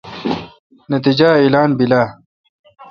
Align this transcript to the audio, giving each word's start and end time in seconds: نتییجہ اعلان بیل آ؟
نتییجہ 0.91 1.29
اعلان 1.39 1.69
بیل 1.77 1.93
آ؟ 2.01 2.03